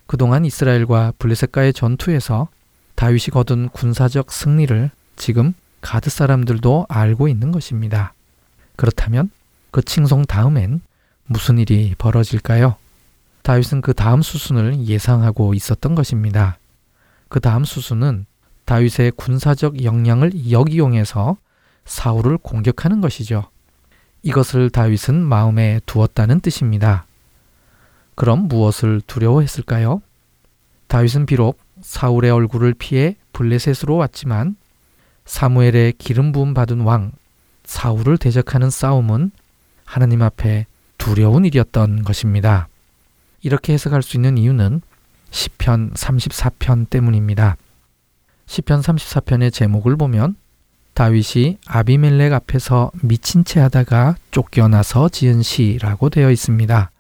[0.06, 2.48] 그동안 이스라엘과 블레셋과의 전투에서
[2.96, 8.14] 다윗이 거둔 군사적 승리를 지금 가드 사람들도 알고 있는 것입니다.
[8.76, 9.30] 그렇다면
[9.72, 10.82] 그 칭송 다음엔
[11.26, 12.76] 무슨 일이 벌어질까요?
[13.42, 16.58] 다윗은 그 다음 수순을 예상하고 있었던 것입니다.
[17.28, 18.26] 그 다음 수순은
[18.66, 21.38] 다윗의 군사적 역량을 역이용해서
[21.86, 23.46] 사울을 공격하는 것이죠.
[24.22, 27.06] 이것을 다윗은 마음에 두었다는 뜻입니다.
[28.16, 30.02] 그럼 무엇을 두려워했을까요?
[30.88, 34.56] 다윗은 비록 사울의 얼굴을 피해 블레셋으로 왔지만
[35.26, 37.12] 사무엘의 기름 부음 받은 왕
[37.66, 39.32] 사울을 대적하는 싸움은
[39.86, 40.66] 하나님 앞에
[40.98, 42.68] 두려운 일이었던 것입니다.
[43.42, 44.82] 이렇게 해석할 수 있는 이유는
[45.32, 47.58] 시편 34편 때문입니다.
[48.46, 50.36] 시편 34편의 제목을 보면
[50.94, 56.92] 다윗이 아비멜렉 앞에서 미친 채 하다가 쫓겨나서 지은 시라고 되어 있습니다.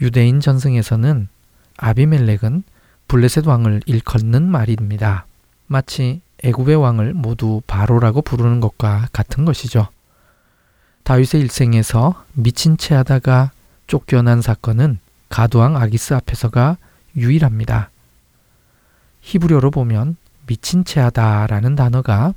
[0.00, 1.28] 유대인 전승에서는
[1.76, 2.62] 아비멜렉은
[3.08, 5.26] 블레셋 왕을 일컫는 말입니다.
[5.66, 9.88] 마치 애굽의 왕을 모두 바로라고 부르는 것과 같은 것이죠.
[11.02, 13.50] 다윗의 일생에서 미친 채 하다가
[13.86, 14.98] 쫓겨난 사건은
[15.28, 16.76] 가두왕 아기스 앞에서가
[17.16, 17.90] 유일합니다.
[19.22, 22.34] 히브리어로 보면 미친 채 하다라는 단어가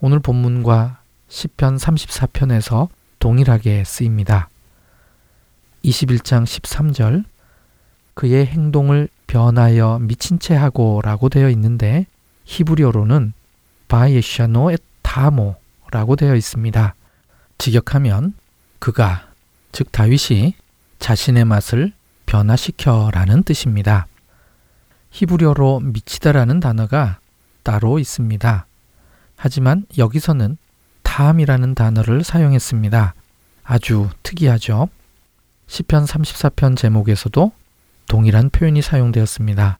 [0.00, 0.98] 오늘 본문과
[1.28, 2.88] 10편 34편에서
[3.18, 4.48] 동일하게 쓰입니다.
[5.84, 7.24] 21장 13절
[8.14, 12.06] 그의 행동을 변하여 미친 채 하고라고 되어 있는데
[12.44, 13.32] 히브리어로는
[13.88, 16.94] 바예샤노 에타모라고 되어 있습니다.
[17.58, 18.34] 직역하면
[18.78, 19.28] 그가
[19.72, 20.54] 즉 다윗이
[20.98, 21.92] 자신의 맛을
[22.26, 24.06] 변화시켜라는 뜻입니다.
[25.10, 27.18] 히브리어로 미치다라는 단어가
[27.62, 28.66] 따로 있습니다.
[29.36, 30.56] 하지만 여기서는
[31.02, 33.14] 탐이라는 단어를 사용했습니다.
[33.64, 34.88] 아주 특이하죠.
[35.72, 37.50] 시편 34편 제목에서도
[38.06, 39.78] 동일한 표현이 사용되었습니다.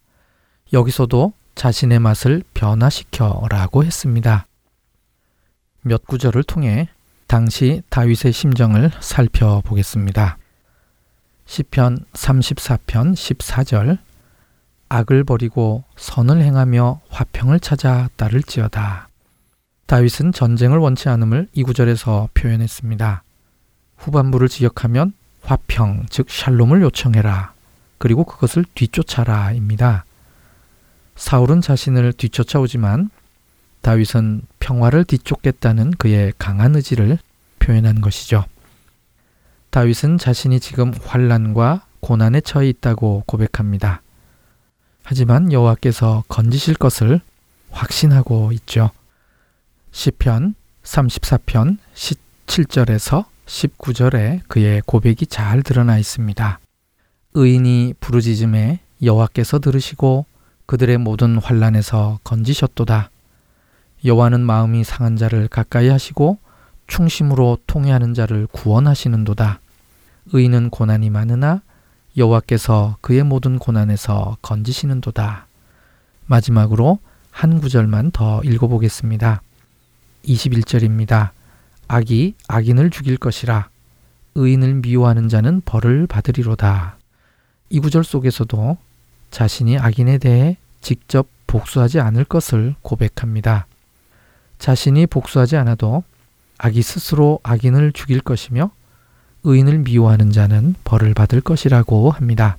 [0.73, 4.47] 여기서도 자신의 맛을 변화시켜라고 했습니다.
[5.83, 6.89] 몇 구절을 통해
[7.27, 10.39] 당시 다윗의 심정을 살펴보겠습니다.
[11.45, 13.99] 시편 34편 14절
[14.89, 19.11] 악을 버리고 선을 행하며 화평을 찾아 따를지어다.
[19.85, 23.25] 다윗은 전쟁을 원치 않음을 이 구절에서 표현했습니다.
[23.99, 25.13] 후반부를 지역하면
[25.43, 27.53] 화평, 즉 샬롬을 요청해라.
[27.99, 30.05] 그리고 그것을 뒤쫓아라입니다.
[31.17, 33.11] 사울은 자신을 뒤쫓아오지만
[33.83, 37.19] 다윗은 평화를 뒤쫓겠다는 그의 강한 의지를
[37.59, 38.45] 표현한 것이죠.
[39.71, 44.03] 다윗은 자신이 지금 환란과 고난에 처해 있다고 고백합니다.
[45.05, 47.21] 하지만 여호와께서 건지실 것을
[47.71, 48.91] 확신하고 있죠.
[49.93, 56.61] 시편 34편 17절에서 19절에 그의 고백이 잘 드러나 있습니다.
[57.35, 60.27] 의인이 부르짖음에 여호와께서 들으시고
[60.67, 63.11] 그들의 모든 환란에서 건지셨도다.
[64.05, 66.39] 여호와는 마음이 상한 자를 가까이 하시고
[66.87, 69.61] 충심으로 통회하는 자를 구원하시는도다.
[70.33, 71.63] 의인은 고난이 많으나
[72.17, 75.47] 여호와께서 그의 모든 고난에서 건지시는도다.
[76.27, 76.99] 마지막으로
[77.31, 79.41] 한 구절만 더 읽어보겠습니다.
[80.25, 81.31] 21절입니다.
[81.93, 83.69] 악이 악인을 죽일 것이라
[84.35, 86.97] 의인을 미워하는 자는 벌을 받으리로다.
[87.69, 88.79] 이 구절 속에서도
[89.31, 93.67] 자신이 악인에 대해 직접 복수하지 않을 것을 고백합니다.
[94.59, 96.03] 자신이 복수하지 않아도
[96.57, 98.71] 악이 스스로 악인을 죽일 것이며
[99.45, 102.57] 의인을 미워하는 자는 벌을 받을 것이라고 합니다.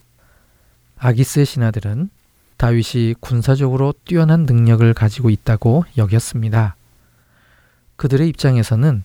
[1.00, 2.12] 아기스의 신하들은
[2.58, 6.76] 다윗이 군사적으로 뛰어난 능력을 가지고 있다고 여겼습니다.
[7.96, 9.04] 그들의 입장에서는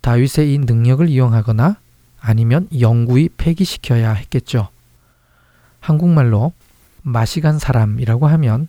[0.00, 1.76] 다윗의 이 능력을 이용하거나
[2.20, 4.68] 아니면 영구히 폐기시켜야 했겠죠.
[5.80, 6.52] 한국말로
[7.02, 8.68] 마시간 사람이라고 하면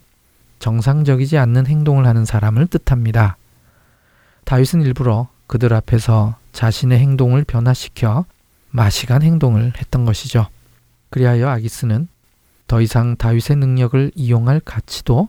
[0.60, 3.38] 정상적이지 않는 행동을 하는 사람을 뜻합니다.
[4.46, 8.26] 다윗은 일부러 그들 앞에서 자신의 행동을 변화시켜
[8.70, 10.48] 마시간 행동을 했던 것이죠.
[11.10, 12.08] 그리하여 아기스는
[12.68, 15.28] 더 이상 다윗의 능력을 이용할 가치도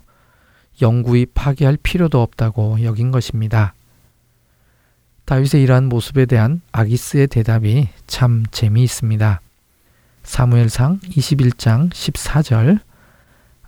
[0.81, 3.75] 영구히 파괴할 필요도 없다고 여긴 것입니다.
[5.25, 9.41] 다윗의 이러한 모습에 대한 아기스의 대답이 참 재미있습니다.
[10.25, 12.81] 사무엘상 21장 14절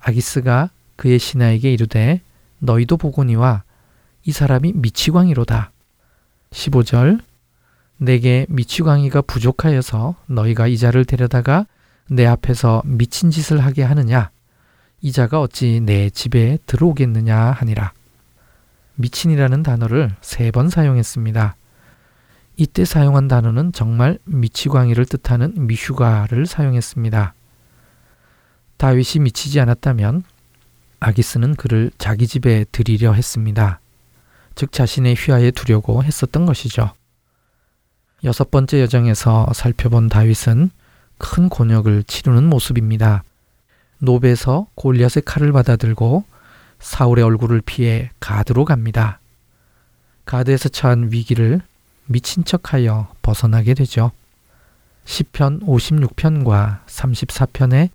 [0.00, 2.20] 아기스가 그의 신하에게 이르되
[2.59, 3.62] 너희도 보거니와
[4.24, 5.70] 이 사람이 미치광이로다.
[6.50, 7.20] 15절
[7.98, 11.66] 내게 미치광이가 부족하여서 너희가 이 자를 데려다가
[12.09, 14.30] 내 앞에서 미친 짓을 하게 하느냐?
[15.00, 17.92] 이자가 어찌 내 집에 들어오겠느냐 하니라.
[18.97, 21.57] 미친이라는 단어를 세 번 사용했습니다.
[22.57, 27.34] 이때 사용한 단어는 정말 미치광이를 뜻하는 미슈가를 사용했습니다.
[28.76, 30.22] 다윗이 미치지 않았다면
[31.01, 33.80] 아기스는 그를 자기 집에 들이려 했습니다.
[34.55, 36.92] 즉 자신의 휘하에 두려고 했었던 것이죠.
[38.22, 40.70] 여섯 번째 여정에서 살펴본 다윗은
[41.18, 43.24] 큰 곤욕을 치르는 모습입니다.
[43.99, 46.24] 노베에서 골리앗의 칼을 받아들고
[46.79, 49.18] 사울의 얼굴을 피해 가드로 갑니다.
[50.27, 51.61] 가드에서 처한 위기를
[52.07, 54.11] 미친 척하여 벗어나게 되죠.
[55.05, 57.91] 10편 56편과 34편에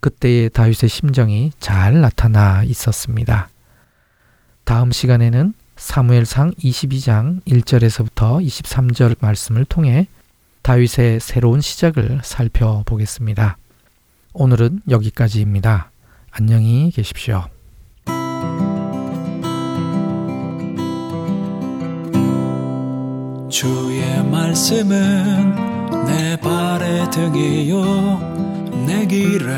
[0.00, 3.48] 그때의 다윗의 심정이 잘 나타나 있었습니다.
[4.64, 10.06] 다음 시간에는 사무엘상 22장 1절에서부터 23절 말씀을 통해
[10.62, 13.56] 다윗의 새로운 시작을 살펴보겠습니다.
[14.32, 15.90] 오늘은 여기까지입니다.
[16.30, 17.61] 안녕히 계십시오.
[23.48, 25.54] 주의 말씀은
[26.06, 29.52] 내 발의 등이요 내 길에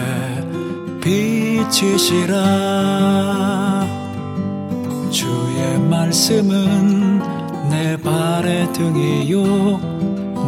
[1.01, 2.35] 빛이시라.
[5.11, 7.21] 주의 말씀은
[7.71, 9.81] 내 발의 등이요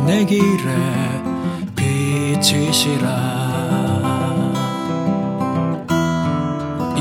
[0.07, 0.43] 내 길에
[1.77, 3.56] 빛이시라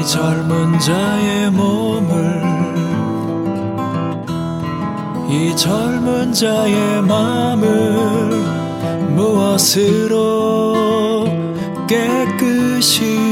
[0.00, 2.42] 이 젊은 자의 몸을
[5.30, 8.30] 이 젊은 자의 마음을
[9.14, 10.74] 무엇으로
[11.86, 13.29] 깨끗이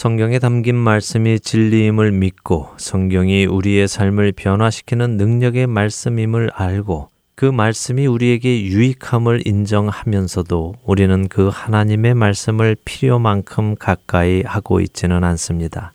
[0.00, 8.62] 성경에 담긴 말씀이 진리임을 믿고 성경이 우리의 삶을 변화시키는 능력의 말씀임을 알고 그 말씀이 우리에게
[8.62, 15.92] 유익함을 인정하면서도 우리는 그 하나님의 말씀을 필요만큼 가까이 하고 있지는 않습니다.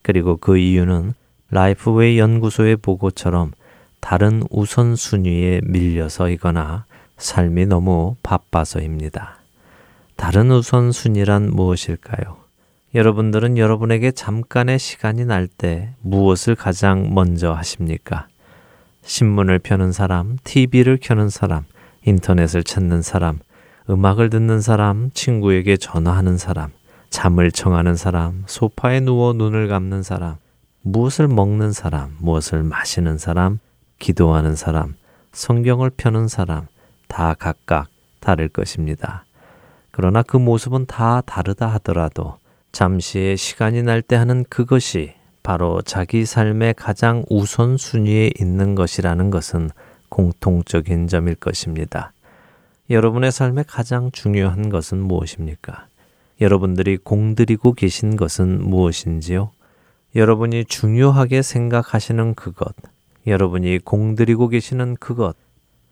[0.00, 1.12] 그리고 그 이유는
[1.50, 3.52] 라이프웨이 연구소의 보고처럼
[4.00, 6.86] 다른 우선순위에 밀려서이거나
[7.18, 9.36] 삶이 너무 바빠서입니다.
[10.16, 12.43] 다른 우선순위란 무엇일까요?
[12.94, 18.28] 여러분들은 여러분에게 잠깐의 시간이 날 때 무엇을 가장 먼저 하십니까?
[19.02, 21.64] 신문을 펴는 사람, TV를 켜는 사람,
[22.04, 23.40] 인터넷을 찾는 사람,
[23.90, 26.70] 음악을 듣는 사람, 친구에게 전화하는 사람,
[27.10, 30.36] 잠을 청하는 사람, 소파에 누워 눈을 감는 사람,
[30.82, 33.58] 무엇을 먹는 사람, 무엇을 마시는 사람,
[33.98, 34.94] 기도하는 사람,
[35.32, 36.68] 성경을 펴는 사람,
[37.08, 37.88] 다 각각
[38.20, 39.24] 다를 것입니다.
[39.90, 42.38] 그러나 그 모습은 다 다르다 하더라도
[42.74, 45.14] 잠시의 시간이 날 때 하는 그것이
[45.44, 49.70] 바로 자기 삶의 가장 우선순위에 있는 것이라는 것은
[50.08, 52.12] 공통적인 점일 것입니다.
[52.90, 55.86] 여러분의 삶에 가장 중요한 것은 무엇입니까?
[56.40, 59.52] 여러분들이 공들이고 계신 것은 무엇인지요?
[60.16, 62.74] 여러분이 중요하게 생각하시는 그것,
[63.28, 65.36] 여러분이 공들이고 계시는 그것,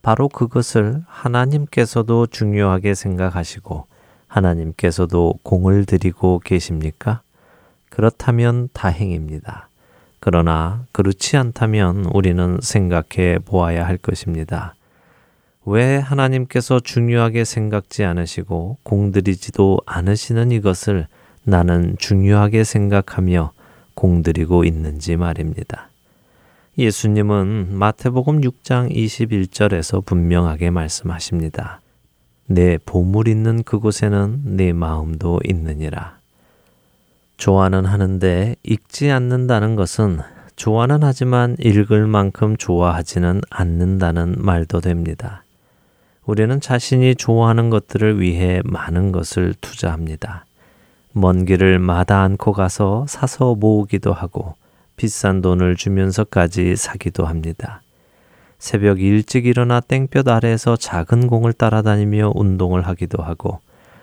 [0.03, 3.87] 바로 그것을 하나님께서도 중요하게 생각하시고
[4.33, 7.21] 하나님께서도 공을 들이고 계십니까?
[7.91, 9.69] 그렇다면 다행입니다.
[10.21, 14.75] 그러나 그렇지 않다면 우리는 생각해 보아야 할 것입니다.
[15.65, 21.07] 왜 하나님께서 중요하게 생각지 않으시고 공들이지도 않으시는 이것을
[21.45, 23.53] 나는 중요하게 생각하며
[23.95, 25.89] 공들이고 있는지 말입니다.
[26.79, 31.82] 예수님은 마태복음 6장 21절에서 분명하게 말씀하십니다.
[32.55, 36.19] 내 보물 있는 그곳에는 내 마음도 있느니라.
[37.39, 40.21] 좋아는 하는데 읽지 않는다는 것은
[40.57, 45.45] 좋아는 하지만 읽을 만큼 좋아하지는 않는다는 말도 됩니다.
[46.25, 50.45] 우리는 자신이 좋아하는 것들을 위해 많은 것을 투자합니다.
[51.13, 54.55] 먼 길을 마다 않고 가서 사서 모으기도 하고
[54.97, 57.83] 비싼 돈을 주면서까지 사기도 합니다.
[58.63, 63.59] 새벽 일찍 일어나 땡볕 아래에서 작은 공을 따라다니며 운동을 하기도 하고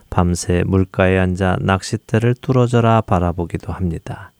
[0.10, 4.34] 밤새 물가에 앉아 낚싯대를 뚫어져라 바라보기도 합니다.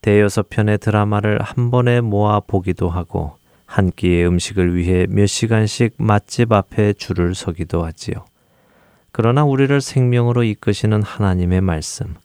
[0.00, 3.36] 대여섯 편의 드라마를 한 번에 모아 보기도 하고
[3.66, 8.24] 한 끼의 음식을 위해 몇 시간씩 맛집 앞에 줄을 서기도 하지요.
[9.12, 12.16] 그러나 우리를 생명으로 이끄시는 하나님의 말씀,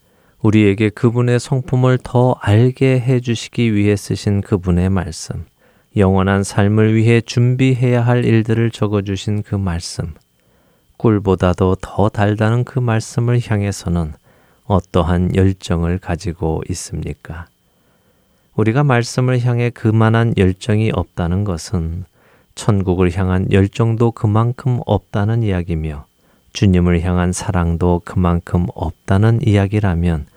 [0.42, 5.46] 우리에게 그분의 성품을 더 알게 해 주시기 위해 쓰신 그분의 말씀,
[5.98, 10.14] 영원한 삶을 위해 준비해야 할 일들을 적어 주신 그 말씀,
[10.96, 14.14] 꿀보다도 더 달다는 그 말씀을 향해서는
[14.66, 17.48] 어떠한 열정을 가지고 있습니까?
[18.56, 22.06] 우리가 말씀을 향해 그만한 열정이 없다는 것은
[22.56, 26.06] 천국을 향한 열정도 그만큼 없다는 이야기며
[26.54, 30.28] 주님을 향한 사랑도 그만큼 없다는 이야기라면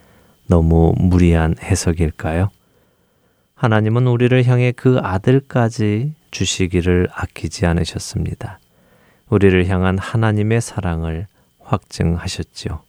[0.48, 2.50] 너무 무리한 해석일까요?
[3.64, 8.58] 하나님은 우리를 향해 그 아들까지 주시기를 아끼지 않으셨습니다.
[9.30, 11.26] 우리를 향한 하나님의 사랑을
[11.60, 12.82] 확증하셨지요.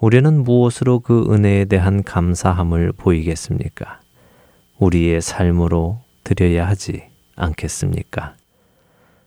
[0.00, 4.00] 우리는 무엇으로 그 은혜에 대한 감사함을 보이겠습니까?
[4.80, 7.04] 우리의 삶으로 드려야 하지
[7.36, 8.34] 않겠습니까?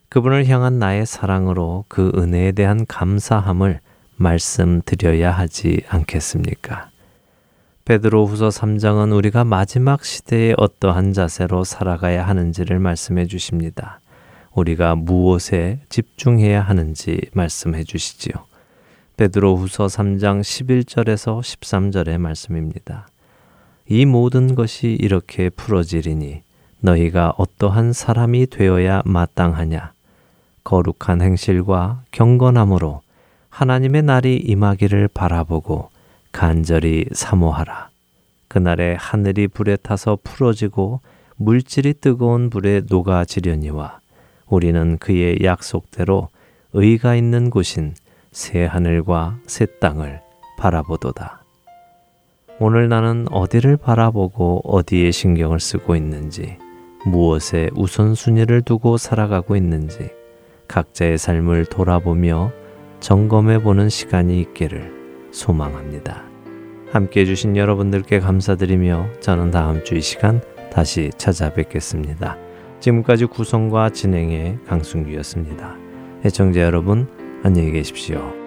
[0.10, 3.80] 그분을 향한 나의 사랑으로 그 은혜에 대한 감사함을
[4.18, 6.90] 말씀드려야 하지 않겠습니까?
[7.86, 14.00] 베드로 후서 3장은 우리가 마지막 시대에 어떠한 자세로 살아가야 하는지를 말씀해 주십니다.
[14.56, 18.34] 우리가 무엇에 집중해야 하는지 말씀해 주시지요.
[19.18, 23.08] 베드로 후서 3장 11절에서 13절의 말씀입니다.
[23.88, 26.42] 이 모든 것이 이렇게 풀어지리니
[26.80, 29.92] 너희가 어떠한 사람이 되어야 마땅하냐?
[30.64, 33.02] 거룩한 행실과 경건함으로
[33.50, 35.94] 하나님의 날이 임하기를 바라보고
[36.36, 37.88] 간절히 사모하라.
[38.50, 41.00] 그날에 하늘이 불에 타서 풀어지고
[41.38, 44.00] 물질이 뜨거운 불에 녹아지려니와
[44.48, 46.28] 우리는 그의 약속대로
[46.74, 47.94] 의가 있는 곳인
[48.34, 50.20] 새 하늘과 새 땅을
[50.58, 51.42] 바라보도다.
[52.60, 56.58] 오늘 나는 어디를 바라보고 어디에 신경을 쓰고 있는지,
[57.06, 60.10] 무엇에 우선순위를 두고 살아가고 있는지,
[60.68, 62.52] 각자의 삶을 돌아보며
[63.00, 64.95] 점검해 보는 시간이 있기를
[65.36, 66.24] 소망합니다.
[66.92, 72.38] 함께 해주신 여러분들께 감사드리며 저는 다음 주 이 시간 다시 찾아뵙겠습니다.
[72.80, 75.76] 지금까지 구성과 진행의 강순기였습니다.
[76.26, 77.08] 애청자 여러분,
[77.44, 78.45] 안녕히 계십시오.